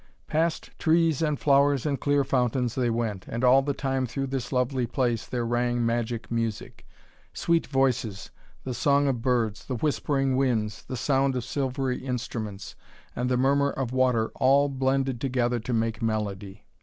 [0.25, 4.51] Past trees and flowers and clear fountains they went, and all the time through this
[4.51, 6.87] lovely place there rang magic music.
[7.35, 8.31] Sweet voices,
[8.63, 12.75] the song of birds, the whispering winds, the sound of silvery instruments,
[13.15, 16.65] and the murmur of water all blended together to make melody.